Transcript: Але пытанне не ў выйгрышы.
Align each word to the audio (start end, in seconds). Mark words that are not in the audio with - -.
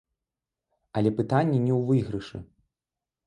Але 1.01 1.09
пытанне 1.19 1.59
не 1.67 1.73
ў 1.79 1.87
выйгрышы. 1.89 2.37